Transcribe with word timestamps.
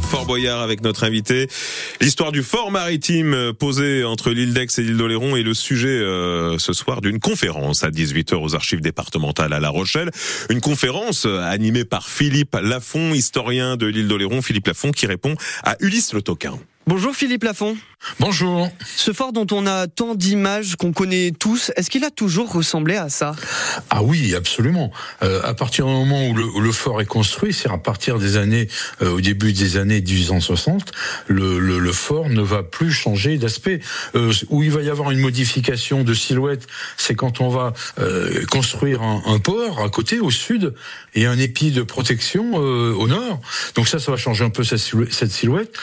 Fort 0.00 0.24
Boyard 0.24 0.62
avec 0.62 0.80
notre 0.80 1.04
invité. 1.04 1.46
L'histoire 2.00 2.32
du 2.32 2.42
fort 2.42 2.70
maritime 2.70 3.34
euh, 3.34 3.52
posé 3.52 4.02
entre 4.02 4.30
l'île 4.30 4.54
d'Aix 4.54 4.66
et 4.78 4.80
l'île 4.80 4.96
d'Oléron 4.96 5.36
est 5.36 5.42
le 5.42 5.52
sujet 5.52 5.90
euh, 5.90 6.56
ce 6.56 6.72
soir 6.72 7.02
d'une 7.02 7.20
conférence 7.20 7.84
à 7.84 7.90
18h 7.90 8.36
aux 8.36 8.54
archives 8.54 8.80
départementales 8.80 9.52
à 9.52 9.60
La 9.60 9.68
Rochelle. 9.68 10.10
Une 10.48 10.62
conférence 10.62 11.26
euh, 11.26 11.42
animée 11.42 11.84
par 11.84 12.08
Philippe 12.08 12.56
Lafont, 12.62 13.12
historien 13.12 13.76
de 13.76 13.84
l'île 13.84 14.08
d'Oléron. 14.08 14.40
Philippe 14.40 14.68
Lafont 14.68 14.90
qui 14.90 15.06
répond 15.06 15.34
à 15.64 15.76
Ulysse 15.80 16.14
Le 16.14 16.22
Toquin. 16.22 16.58
Bonjour 16.88 17.14
Philippe 17.14 17.44
Lafont. 17.44 17.76
Bonjour. 18.20 18.70
Ce 18.96 19.12
fort 19.12 19.32
dont 19.32 19.46
on 19.52 19.66
a 19.66 19.88
tant 19.88 20.14
d'images 20.14 20.76
qu'on 20.76 20.92
connaît 20.92 21.32
tous, 21.32 21.70
est-ce 21.76 21.90
qu'il 21.90 22.04
a 22.04 22.10
toujours 22.10 22.50
ressemblé 22.52 22.96
à 22.96 23.08
ça? 23.08 23.34
Ah 23.90 24.02
oui, 24.02 24.34
absolument. 24.34 24.90
Euh, 25.22 25.42
à 25.42 25.52
partir 25.52 25.84
du 25.84 25.92
moment 25.92 26.28
où 26.28 26.34
le, 26.34 26.44
où 26.44 26.60
le 26.60 26.72
fort 26.72 27.00
est 27.00 27.06
construit, 27.06 27.52
c'est 27.52 27.68
à 27.68 27.76
partir 27.76 28.18
des 28.18 28.36
années, 28.36 28.68
euh, 29.02 29.10
au 29.10 29.20
début 29.20 29.52
des 29.52 29.76
années 29.76 30.00
1860, 30.00 30.92
le, 31.26 31.58
le, 31.58 31.78
le 31.78 31.92
fort 31.92 32.30
ne 32.30 32.40
va 32.40 32.62
plus 32.62 32.92
changer 32.92 33.36
d'aspect. 33.36 33.80
Euh, 34.14 34.32
où 34.48 34.62
il 34.62 34.70
va 34.70 34.80
y 34.80 34.88
avoir 34.88 35.10
une 35.10 35.20
modification 35.20 36.04
de 36.04 36.14
silhouette, 36.14 36.66
c'est 36.96 37.16
quand 37.16 37.40
on 37.40 37.48
va 37.48 37.74
euh, 37.98 38.46
construire 38.46 39.02
un, 39.02 39.22
un, 39.26 39.40
port 39.40 39.82
à 39.82 39.90
côté, 39.90 40.20
au 40.20 40.30
sud, 40.30 40.72
et 41.14 41.26
un 41.26 41.38
épi 41.38 41.72
de 41.72 41.82
protection 41.82 42.52
euh, 42.54 42.94
au 42.94 43.08
nord. 43.08 43.40
Donc 43.74 43.88
ça, 43.88 43.98
ça 43.98 44.10
va 44.12 44.16
changer 44.16 44.44
un 44.44 44.50
peu 44.50 44.64
cette 44.64 44.78
silhouette, 44.78 45.12
cette 45.12 45.32
silhouette. 45.32 45.76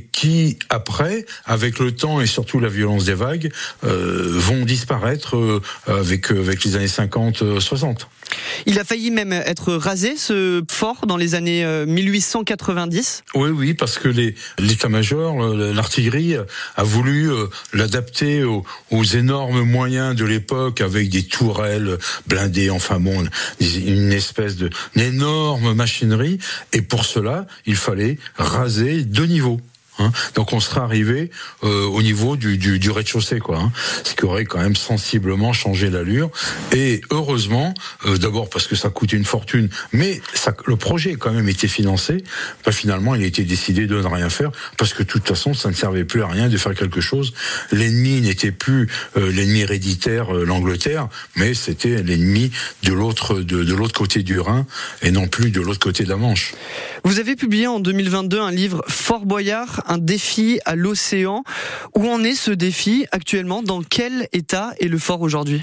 Et 0.00 0.06
qui, 0.12 0.58
après, 0.68 1.26
avec 1.44 1.78
le 1.78 1.92
temps 1.92 2.20
et 2.20 2.26
surtout 2.26 2.60
la 2.60 2.68
violence 2.68 3.04
des 3.04 3.14
vagues, 3.14 3.50
euh, 3.84 4.28
vont 4.34 4.64
disparaître 4.64 5.36
euh, 5.36 5.60
avec, 5.86 6.30
euh, 6.30 6.40
avec 6.40 6.64
les 6.64 6.76
années 6.76 6.86
50-60. 6.86 8.06
Il 8.66 8.78
a 8.78 8.84
failli 8.84 9.10
même 9.10 9.32
être 9.32 9.74
rasé, 9.74 10.16
ce 10.16 10.62
fort, 10.70 11.06
dans 11.06 11.16
les 11.16 11.34
années 11.34 11.66
1890 11.86 13.24
Oui, 13.34 13.50
oui, 13.50 13.74
parce 13.74 13.98
que 13.98 14.08
l'état-major, 14.58 15.48
l'artillerie, 15.56 16.36
a 16.76 16.82
voulu 16.84 17.28
l'adapter 17.72 18.44
aux, 18.44 18.64
aux, 18.92 19.02
énormes 19.02 19.62
moyens 19.62 20.14
de 20.14 20.24
l'époque, 20.24 20.80
avec 20.80 21.08
des 21.08 21.24
tourelles 21.24 21.98
blindées, 22.28 22.70
enfin 22.70 23.00
bon, 23.00 23.26
une 23.60 24.12
espèce 24.12 24.54
de 24.54 24.70
énorme 24.94 25.74
machinerie, 25.74 26.38
et 26.72 26.82
pour 26.82 27.04
cela, 27.04 27.48
il 27.66 27.76
fallait 27.76 28.18
raser 28.36 29.02
deux 29.02 29.26
niveaux. 29.26 29.60
Hein. 30.00 30.12
Donc 30.34 30.52
on 30.52 30.60
serait 30.60 30.80
arrivé 30.80 31.30
euh, 31.62 31.84
au 31.84 32.02
niveau 32.02 32.36
du, 32.36 32.58
du, 32.58 32.78
du 32.78 32.90
rez-de-chaussée, 32.90 33.38
quoi. 33.38 33.58
Hein, 33.58 33.72
ce 34.04 34.14
qui 34.14 34.24
aurait 34.24 34.44
quand 34.44 34.58
même 34.58 34.76
sensiblement 34.76 35.52
changé 35.52 35.90
l'allure. 35.90 36.30
Et 36.72 37.00
heureusement, 37.10 37.74
euh, 38.06 38.16
d'abord 38.16 38.48
parce 38.50 38.66
que 38.66 38.76
ça 38.76 38.90
coûtait 38.90 39.16
une 39.16 39.24
fortune, 39.24 39.68
mais 39.92 40.20
ça, 40.34 40.54
le 40.66 40.76
projet 40.76 41.12
a 41.12 41.16
quand 41.16 41.32
même 41.32 41.48
été 41.48 41.68
financé. 41.68 42.24
Bah, 42.64 42.72
finalement, 42.72 43.14
il 43.14 43.22
a 43.22 43.26
été 43.26 43.44
décidé 43.44 43.86
de 43.86 43.96
ne 44.00 44.06
rien 44.06 44.30
faire 44.30 44.50
parce 44.76 44.94
que 44.94 45.02
de 45.02 45.08
toute 45.08 45.26
façon, 45.26 45.54
ça 45.54 45.68
ne 45.68 45.74
servait 45.74 46.04
plus 46.04 46.22
à 46.22 46.26
rien 46.26 46.48
de 46.48 46.56
faire 46.56 46.74
quelque 46.74 47.00
chose. 47.00 47.32
L'ennemi 47.72 48.20
n'était 48.20 48.52
plus 48.52 48.88
euh, 49.16 49.30
l'ennemi 49.32 49.60
héréditaire, 49.60 50.34
euh, 50.34 50.44
l'Angleterre, 50.44 51.08
mais 51.36 51.54
c'était 51.54 52.02
l'ennemi 52.02 52.50
de 52.82 52.92
l'autre 52.92 53.40
de, 53.40 53.64
de 53.64 53.74
l'autre 53.74 53.98
côté 53.98 54.22
du 54.22 54.40
Rhin 54.40 54.66
et 55.02 55.10
non 55.10 55.28
plus 55.28 55.50
de 55.50 55.60
l'autre 55.60 55.80
côté 55.80 56.04
de 56.04 56.08
la 56.08 56.16
Manche. 56.16 56.54
Vous 57.04 57.18
avez 57.18 57.36
publié 57.36 57.66
en 57.66 57.80
2022 57.80 58.40
un 58.40 58.50
livre 58.50 58.82
Fort 58.88 59.26
Boyard 59.26 59.82
un 59.90 59.98
défi 59.98 60.60
à 60.64 60.76
l'océan. 60.76 61.42
Où 61.94 62.08
en 62.08 62.22
est 62.24 62.34
ce 62.34 62.52
défi 62.52 63.06
actuellement? 63.10 63.62
Dans 63.62 63.82
quel 63.82 64.28
état 64.32 64.72
est 64.80 64.88
le 64.88 64.98
fort 64.98 65.20
aujourd'hui? 65.20 65.62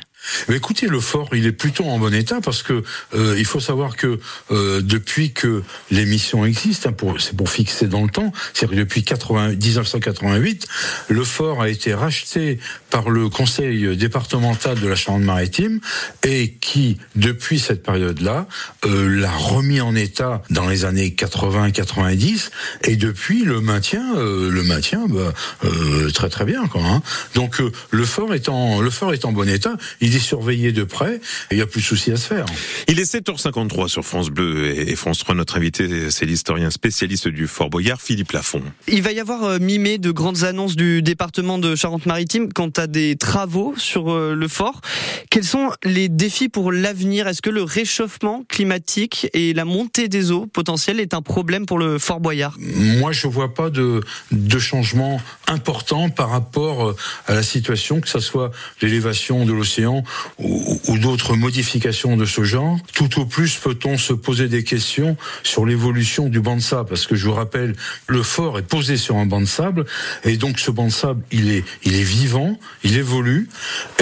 Écoutez, 0.49 0.87
le 0.87 0.99
fort, 0.99 1.29
il 1.33 1.45
est 1.45 1.51
plutôt 1.51 1.85
en 1.85 1.99
bon 1.99 2.13
état 2.13 2.41
parce 2.41 2.63
que 2.63 2.83
euh, 3.15 3.35
il 3.37 3.45
faut 3.45 3.59
savoir 3.59 3.95
que 3.95 4.19
euh, 4.51 4.81
depuis 4.81 5.31
que 5.33 5.63
l'émission 5.91 6.45
existe, 6.45 6.87
hein, 6.87 6.93
pour, 6.93 7.19
c'est 7.19 7.35
pour 7.35 7.49
fixer 7.49 7.87
dans 7.87 8.03
le 8.03 8.09
temps, 8.09 8.31
c'est 8.53 8.69
que 8.69 8.75
depuis 8.75 9.03
80, 9.03 9.49
1988, 9.49 10.67
le 11.09 11.23
fort 11.23 11.61
a 11.61 11.69
été 11.69 11.93
racheté 11.93 12.59
par 12.89 13.09
le 13.09 13.29
conseil 13.29 13.95
départemental 13.97 14.79
de 14.79 14.87
la 14.87 14.95
Charente-Maritime 14.95 15.79
et 16.23 16.53
qui, 16.59 16.97
depuis 17.15 17.59
cette 17.59 17.83
période-là, 17.83 18.47
euh, 18.85 19.07
l'a 19.07 19.31
remis 19.31 19.81
en 19.81 19.95
état 19.95 20.41
dans 20.49 20.67
les 20.67 20.85
années 20.85 21.15
80-90 21.17 22.49
et 22.83 22.95
depuis 22.95 23.43
le 23.43 23.61
maintien, 23.61 24.15
euh, 24.15 24.49
le 24.49 24.63
maintien, 24.63 25.05
bah, 25.07 25.33
euh, 25.63 26.09
très 26.11 26.29
très 26.29 26.45
bien 26.45 26.67
quoi. 26.67 26.81
Hein. 26.83 27.01
Donc 27.35 27.61
euh, 27.61 27.71
le 27.91 28.05
fort 28.05 28.33
est 28.33 28.49
en 28.49 28.81
le 28.81 28.89
fort 28.89 29.13
est 29.13 29.25
en 29.25 29.31
bon 29.31 29.47
état. 29.47 29.77
Est 30.15 30.19
surveillé 30.19 30.71
de 30.71 30.83
près 30.83 31.15
et 31.15 31.19
il 31.51 31.57
n'y 31.57 31.63
a 31.63 31.67
plus 31.67 31.81
de 31.81 31.85
souci 31.85 32.11
à 32.11 32.17
se 32.17 32.27
faire. 32.27 32.45
Il 32.87 32.99
est 32.99 33.13
7h53 33.13 33.87
sur 33.87 34.03
France 34.03 34.29
Bleu 34.29 34.65
et 34.67 34.95
France 34.95 35.19
3. 35.19 35.35
Notre 35.35 35.57
invité, 35.57 36.09
c'est 36.11 36.25
l'historien 36.25 36.69
spécialiste 36.71 37.27
du 37.27 37.47
Fort 37.47 37.69
Boyard, 37.69 38.01
Philippe 38.01 38.31
Lafont. 38.31 38.63
Il 38.87 39.01
va 39.01 39.11
y 39.11 39.19
avoir 39.19 39.59
mi-mai 39.59 39.97
de 39.97 40.11
grandes 40.11 40.43
annonces 40.43 40.75
du 40.75 41.01
département 41.01 41.57
de 41.57 41.75
Charente-Maritime 41.75 42.51
quant 42.53 42.71
à 42.77 42.87
des 42.87 43.15
travaux 43.15 43.73
sur 43.77 44.17
le 44.17 44.47
fort. 44.47 44.81
Quels 45.29 45.43
sont 45.43 45.71
les 45.83 46.09
défis 46.09 46.49
pour 46.49 46.71
l'avenir? 46.71 47.27
Est-ce 47.27 47.41
que 47.41 47.49
le 47.49 47.63
réchauffement 47.63 48.43
climatique 48.47 49.27
et 49.33 49.53
la 49.53 49.65
montée 49.65 50.07
des 50.07 50.31
eaux 50.31 50.45
potentielles 50.47 50.99
est 50.99 51.13
un 51.13 51.21
problème 51.21 51.65
pour 51.65 51.77
le 51.77 51.99
Fort 51.99 52.19
Boyard? 52.19 52.55
Moi, 52.59 53.11
je 53.11 53.27
vois 53.27 53.53
pas 53.53 53.69
de, 53.69 54.01
de 54.31 54.59
changement 54.59 55.21
important 55.47 56.09
par 56.09 56.29
rapport 56.29 56.95
à 57.27 57.33
la 57.33 57.43
situation, 57.43 58.01
que 58.01 58.09
ce 58.09 58.19
soit 58.19 58.51
l'élévation 58.81 59.45
de 59.45 59.53
l'océan 59.53 59.96
ou, 60.39 60.79
ou 60.87 60.97
d'autres 60.97 61.35
modifications 61.35 62.17
de 62.17 62.25
ce 62.25 62.43
genre. 62.43 62.77
Tout 62.93 63.19
au 63.19 63.25
plus 63.25 63.55
peut-on 63.55 63.97
se 63.97 64.13
poser 64.13 64.47
des 64.47 64.63
questions 64.63 65.17
sur 65.43 65.65
l'évolution 65.65 66.29
du 66.29 66.39
banc 66.39 66.55
de 66.55 66.61
sable, 66.61 66.89
parce 66.89 67.07
que 67.07 67.15
je 67.15 67.27
vous 67.27 67.33
rappelle, 67.33 67.75
le 68.07 68.23
fort 68.23 68.59
est 68.59 68.63
posé 68.63 68.97
sur 68.97 69.17
un 69.17 69.25
banc 69.25 69.41
de 69.41 69.45
sable, 69.45 69.85
et 70.23 70.37
donc 70.37 70.59
ce 70.59 70.71
banc 70.71 70.87
de 70.87 70.91
sable, 70.91 71.21
il 71.31 71.51
est, 71.51 71.63
il 71.83 71.95
est 71.95 72.03
vivant, 72.03 72.59
il 72.83 72.97
évolue, 72.97 73.49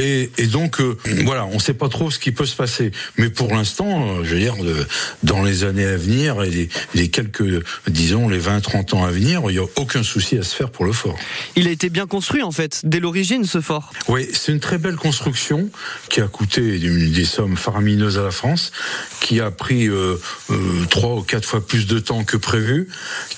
et, 0.02 0.32
et 0.38 0.48
donc 0.48 0.80
euh, 0.80 0.98
voilà, 1.24 1.46
on 1.46 1.56
ne 1.56 1.60
sait 1.60 1.74
pas 1.74 1.90
trop 1.90 2.12
ce 2.12 2.20
qui 2.20 2.32
peut 2.32 2.46
se 2.46 2.56
passer. 2.56 2.92
Mais 3.18 3.30
pour 3.30 3.54
l'instant, 3.54 4.08
euh, 4.08 4.24
je 4.24 4.34
veux 4.34 4.40
dire, 4.40 4.56
dans 5.24 5.44
les 5.44 5.64
années 5.64 5.86
à 5.86 5.98
venir 5.98 6.44
et 6.44 6.50
les, 6.50 6.70
les 6.94 7.10
quelques, 7.10 7.64
disons, 7.88 8.30
les 8.30 8.40
20-30 8.40 8.96
ans 8.96 9.06
à 9.06 9.12
venir, 9.12 9.42
il 9.48 9.54
n'y 9.54 9.60
a 9.60 9.68
aucun 9.76 10.04
souci 10.04 10.38
à 10.38 10.44
se 10.44 10.56
faire 10.56 10.70
pour 10.70 10.86
le 10.86 10.92
fort. 10.92 11.18
Il 11.56 11.68
a 11.68 11.72
été 11.72 11.90
bien 11.90 12.08
construit 12.08 12.44
en 12.44 12.52
fait, 12.52 12.82
dès 12.84 13.00
l'origine 13.00 13.46
ce 13.46 13.62
fort. 13.62 13.92
Oui, 14.08 14.28
c'est 14.34 14.52
une 14.52 14.60
très 14.60 14.78
belle 14.78 14.96
construction 14.96 15.70
qui 16.10 16.22
a 16.22 16.28
coûté 16.28 16.80
des 16.80 17.26
sommes 17.26 17.58
faramineuses 17.58 18.18
à 18.18 18.24
la 18.24 18.32
France, 18.32 18.72
qui 19.22 19.42
a 19.42 19.52
pris 19.52 19.88
euh, 19.88 20.20
euh, 20.52 20.86
trois 20.90 21.16
ou 21.16 21.22
quatre 21.22 21.46
fois 21.46 21.66
plus 21.66 21.88
de 21.88 22.00
temps 22.00 22.24
que 22.24 22.38
prévu, 22.38 22.88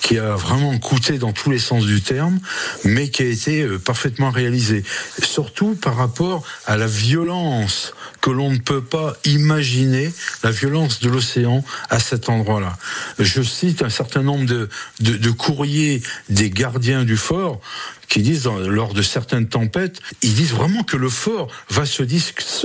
qui 0.02 0.18
a 0.18 0.36
vraiment 0.36 0.78
coûté 0.78 1.18
dans 1.18 1.32
tous 1.32 1.50
les 1.50 1.60
sens 1.60 1.86
du 1.86 2.02
terme, 2.02 2.40
mais 2.84 3.10
qui 3.10 3.24
a 3.24 3.26
été 3.26 3.62
euh, 3.62 3.80
parfaitement 3.80 4.32
réalisé. 4.32 4.84
Surtout 5.24 5.76
par 5.76 5.96
rapport 5.96 6.44
à 6.66 6.78
la 6.78 6.88
violence 6.88 7.94
que 8.22 8.30
l'on 8.30 8.52
ne 8.52 8.58
peut 8.58 8.84
pas 8.84 9.16
imaginer, 9.26 10.12
la 10.44 10.52
violence 10.52 11.00
de 11.00 11.10
l'océan 11.10 11.64
à 11.90 12.00
cet 12.00 12.30
endroit-là. 12.30 12.78
Je 13.20 13.42
cite 13.42 13.82
un 13.82 13.90
certain 13.90 14.24
nombre 14.24 14.46
de, 14.46 15.30
courriers 15.32 16.02
des 16.30 16.50
gardiens 16.50 17.04
du 17.04 17.18
fort 17.18 17.62
qui 18.08 18.22
disent 18.22 18.48
lors 18.48 18.94
de 18.94 19.02
certaines 19.02 19.48
tempêtes, 19.48 20.00
ils 20.22 20.34
disent 20.34 20.54
vraiment 20.54 20.84
que 20.84 20.98
le 20.98 21.10
fort 21.10 21.50
va 21.70 21.86
se 21.86 22.04
dis 22.04 22.24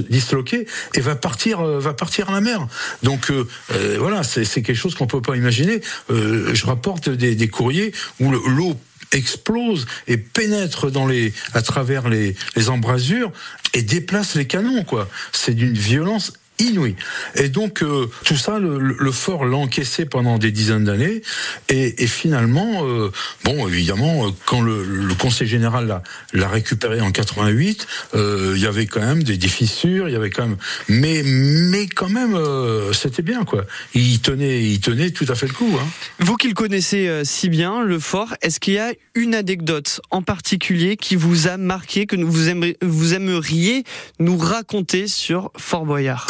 disloquer 0.08 0.66
et 0.94 1.00
va 1.00 1.16
partir, 1.16 1.60
euh, 1.60 1.80
va 1.80 1.94
partir 1.94 2.30
à 2.30 2.32
la 2.32 2.41
mer. 2.41 2.66
Donc 3.03 3.30
euh, 3.30 3.47
euh, 3.72 3.97
voilà, 3.98 4.22
c'est 4.22 4.44
quelque 4.62 4.75
chose 4.75 4.94
qu'on 4.94 5.06
peut 5.06 5.22
pas 5.22 5.36
imaginer. 5.36 5.80
Euh, 6.10 6.54
je 6.54 6.66
rapporte 6.66 7.08
des, 7.08 7.34
des 7.34 7.48
courriers 7.48 7.92
où 8.20 8.30
l'eau 8.30 8.78
explose 9.12 9.86
et 10.06 10.16
pénètre 10.16 10.91
dans 10.91 11.06
les, 11.06 11.32
à 11.53 11.62
travers 11.62 12.09
les, 12.09 12.34
les 12.56 12.69
embrasures 12.70 13.30
et 13.74 13.82
déplace 13.82 14.34
les 14.36 14.47
canons, 14.47 14.84
quoi. 14.84 15.09
C'est 15.32 15.54
d'une 15.54 15.76
violence 15.76 16.32
inouï. 16.59 16.97
Et 17.37 17.49
donc 17.49 17.83
euh, 17.83 18.07
tout 18.25 18.37
ça, 18.37 18.59
le, 18.59 19.13
fort 19.13 19.45
l'a 19.45 19.57
encaissé 19.57 20.07
pendant 20.07 20.39
des 20.39 20.51
dizaines 20.51 20.85
d'années, 20.85 21.23
et, 21.69 22.07
finalement, 22.07 22.87
euh, 22.87 23.11
bon, 23.45 23.69
évidemment, 23.69 24.33
quand 24.47 24.60
le, 24.60 24.83
Conseil 25.19 25.47
général 25.47 26.03
l'a 26.33 26.49
récupéré 26.49 27.01
en 27.01 27.13
88, 27.13 27.87
euh, 28.15 28.54
il 28.57 28.63
y 28.63 28.66
avait 28.66 28.87
quand 28.87 29.01
même 29.01 29.22
des, 29.22 29.37
des, 29.37 29.49
fissures, 29.49 30.09
il 30.09 30.13
y 30.13 30.16
avait 30.16 30.31
quand 30.31 30.49
même, 30.49 30.57
mais 30.89 31.22
mais 31.25 31.87
quand 31.87 32.09
même, 32.09 32.34
euh, 32.34 32.93
c'était 32.93 33.22
bien 33.22 33.45
quoi. 33.45 33.65
Il 33.95 34.21
tenait, 34.21 34.63
il 34.63 34.81
tenait 34.81 35.10
tout 35.10 35.27
à 35.28 35.34
fait 35.34 35.47
le 35.47 35.53
coup. 35.53 35.77
Hein. 35.78 35.87
Vous 36.19 36.37
qui 36.37 36.48
le 36.48 36.55
connaissez 36.55 37.09
euh, 37.09 37.22
si 37.25 37.48
bien, 37.48 37.83
le 37.83 37.98
fort, 37.98 38.34
est-ce 38.43 38.60
qu'il 38.60 38.75
y 38.75 38.78
a 38.78 38.93
une 39.15 39.34
anecdote 39.34 40.01
en 40.10 40.22
particulier 40.22 40.97
qui 40.97 41.16
vous 41.16 41.48
a 41.48 41.57
marqué, 41.57 42.07
que 42.07 42.16
vous 42.16 43.15
aimeriez 43.15 43.84
nous 44.19 44.37
raconter 44.37 45.07
sur 45.07 45.51
Fort 45.57 45.87
Boyard? 45.87 46.27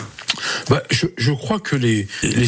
Bah, 0.68 0.82
je, 0.90 1.32
crois 1.32 1.60
que 1.60 1.76
les, 1.76 2.06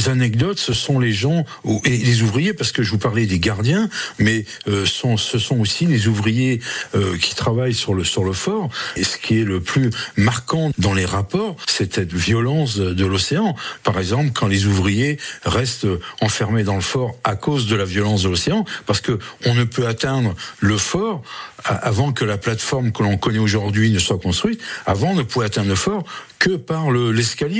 anecdotes, 0.08 0.58
ce 0.58 0.72
sont 0.72 0.99
les 0.99 1.12
gens 1.12 1.44
et 1.84 1.96
les 1.96 2.22
ouvriers, 2.22 2.55
parce 2.55 2.72
que 2.72 2.82
je 2.82 2.90
vous 2.90 2.99
parlais 2.99 3.26
des 3.26 3.38
gardiens, 3.38 3.88
mais 4.19 4.44
euh, 4.69 4.87
ce 4.87 5.38
sont 5.38 5.61
aussi 5.61 5.87
les 5.87 6.08
ouvriers 6.08 6.61
euh, 6.94 7.16
qui 7.19 7.34
travaillent 7.34 7.75
sur 7.75 7.94
le 7.94 8.05
fort. 8.32 8.70
Et 8.96 9.05
ce 9.05 9.19
qui 9.19 9.40
est 9.40 9.44
le 9.44 9.61
plus 9.61 9.90
marquant 10.16 10.70
dans 10.78 10.94
les 10.94 11.05
rapports, 11.05 11.56
c'est 11.66 11.94
cette 11.94 12.12
violence 12.12 12.76
de 12.76 13.06
l'océan. 13.06 13.55
Par 13.82 13.99
exemple, 13.99 14.31
quand 14.34 14.46
les 14.46 14.67
ouvriers 14.67 15.19
restent 15.44 15.87
enfermés 16.20 16.64
dans 16.64 16.76
le 16.76 16.81
fort 16.81 17.17
à 17.25 17.37
cause 17.37 17.67
de 17.67 17.76
la 17.76 17.84
violence 17.84 18.22
de 18.22 18.28
l'océan, 18.28 18.64
parce 18.87 19.00
que 19.00 19.19
on 19.46 19.55
ne 19.55 19.64
peut 19.64 19.87
atteindre 19.87 20.34
le 20.60 20.78
fort 20.78 21.22
avant 21.64 22.12
que 22.12 22.25
la 22.25 22.37
plateforme 22.37 22.93
que 22.93 23.02
l'on 23.02 23.17
connaît 23.17 23.38
aujourd'hui 23.38 23.90
ne 23.90 23.99
soit 23.99 24.19
construite. 24.19 24.60
Avant, 24.87 25.10
on 25.10 25.14
ne 25.14 25.22
pouvait 25.22 25.46
atteindre 25.46 25.69
le 25.69 25.75
fort 25.75 26.05
que 26.38 26.56
par 26.56 26.90
l'escalier. 26.90 27.54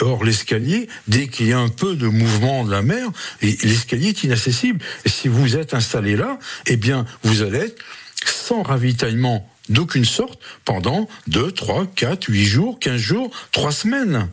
Or, 0.00 0.24
l'escalier, 0.24 0.88
dès 1.08 1.28
qu'il 1.28 1.48
y 1.48 1.52
a 1.52 1.58
un 1.58 1.68
peu 1.68 1.96
de 1.96 2.06
mouvement 2.06 2.64
de 2.64 2.70
la 2.70 2.82
mer, 2.82 3.08
l'escalier 3.42 4.08
est 4.08 4.22
inaccessible. 4.24 4.80
Si 5.06 5.28
vous 5.28 5.56
êtes 5.56 5.74
installé 5.74 6.16
là, 6.16 6.38
eh 6.66 6.76
bien, 6.76 7.06
vous 7.22 7.42
allez 7.42 7.58
être 7.58 7.82
sans 8.24 8.62
ravitaillement 8.62 9.49
d'aucune 9.70 10.04
sorte 10.04 10.38
pendant 10.64 11.08
2, 11.28 11.52
3, 11.52 11.86
4, 11.96 12.26
8 12.28 12.44
jours, 12.44 12.78
15 12.78 12.96
jours, 12.96 13.30
3 13.52 13.72
semaines. 13.72 14.28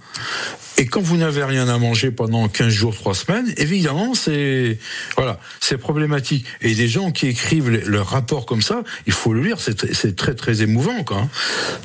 Et 0.80 0.86
quand 0.86 1.01
vous 1.01 1.18
n'avez 1.18 1.44
rien 1.44 1.68
à 1.68 1.78
manger 1.80 2.12
pendant 2.12 2.48
15 2.48 2.69
jours, 2.69 2.95
3 2.95 3.16
semaines, 3.16 3.54
évidemment, 3.57 4.13
c'est 4.13 4.78
voilà, 5.16 5.39
c'est 5.60 5.78
problématique. 5.78 6.45
Et 6.62 6.75
des 6.75 6.88
gens 6.88 7.12
qui 7.12 7.28
écrivent 7.28 7.69
leur 7.69 8.07
rapport 8.07 8.45
comme 8.45 8.62
ça, 8.62 8.84
il 9.07 9.13
faut 9.13 9.34
le 9.34 9.42
lire, 9.42 9.57
c'est 9.60 10.16
très 10.16 10.36
très 10.36 10.62
émouvant. 10.62 11.04
Quoi. 11.04 11.18
Hein. 11.18 11.30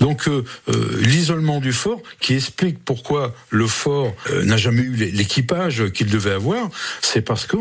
Donc 0.01 0.29
euh, 0.29 0.45
euh, 0.69 1.01
l'isolement 1.01 1.61
du 1.61 1.73
fort, 1.73 2.03
qui 2.21 2.35
explique 2.35 2.85
pourquoi 2.85 3.35
le 3.49 3.67
fort 3.67 4.15
euh, 4.31 4.45
n'a 4.45 4.59
jamais 4.59 4.83
eu 4.83 4.95
l'équipage 4.95 5.91
qu'il 5.93 6.09
devait 6.09 6.33
avoir, 6.33 6.69
c'est 7.01 7.23
parce 7.23 7.47
que 7.47 7.57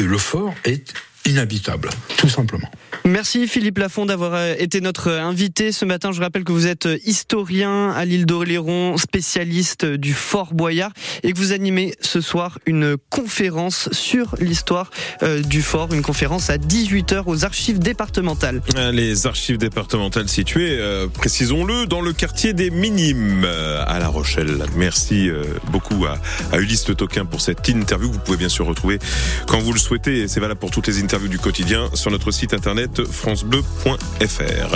le 0.00 0.18
fort 0.18 0.54
est 0.64 0.92
inhabitable, 1.26 1.90
tout 2.16 2.28
simplement. 2.28 2.70
Merci 3.04 3.46
Philippe 3.46 3.78
Lafont 3.78 4.06
d'avoir 4.06 4.34
euh, 4.34 4.54
été 4.58 4.80
notre 4.80 5.10
invité 5.10 5.72
ce 5.72 5.84
matin. 5.84 6.12
Je 6.12 6.20
rappelle 6.20 6.44
que 6.44 6.52
vous 6.52 6.66
êtes 6.66 6.88
historien 7.04 7.90
à 7.90 8.04
l'île 8.04 8.26
d'Oléron, 8.26 8.96
spécialiste 8.96 9.84
du 9.84 10.14
Fort 10.14 10.54
Boyard 10.54 10.92
et 11.22 11.32
que 11.32 11.38
vous 11.38 11.52
animez 11.52 11.94
ce 12.00 12.20
soir 12.20 12.58
une 12.64 12.96
conférence 13.10 13.88
sur 13.92 14.36
l'histoire 14.40 14.90
euh, 15.22 15.42
du 15.42 15.62
fort, 15.62 15.92
une 15.92 16.02
conférence 16.02 16.48
à 16.50 16.58
18h 16.58 17.24
aux 17.26 17.44
archives 17.44 17.78
départementales. 17.78 18.62
Euh, 18.76 18.92
les 18.92 19.26
archives 19.26 19.58
départementales 19.58 20.28
situées, 20.28 20.78
précisons-le, 21.14 21.86
dans 21.86 22.00
le 22.00 22.12
quartier 22.12 22.52
des 22.52 22.70
Minimes 22.70 23.44
à 23.44 23.98
La 23.98 24.08
Rochelle. 24.08 24.64
Merci 24.76 25.28
beaucoup 25.70 26.06
à, 26.06 26.18
à 26.52 26.58
Ulysse 26.58 26.88
Le 26.88 26.94
Toquin 26.94 27.24
pour 27.24 27.40
cette 27.40 27.68
interview. 27.68 28.10
Vous 28.10 28.18
pouvez 28.18 28.38
bien 28.38 28.48
sûr 28.48 28.66
retrouver 28.66 28.98
quand 29.46 29.58
vous 29.58 29.72
le 29.72 29.78
souhaitez. 29.78 30.28
C'est 30.28 30.40
valable 30.40 30.60
pour 30.60 30.70
toutes 30.70 30.86
les 30.86 31.02
interviews 31.02 31.15
du 31.24 31.38
quotidien 31.38 31.88
sur 31.94 32.10
notre 32.10 32.30
site 32.30 32.52
internet 32.52 33.04
francebleu.fr. 33.04 34.74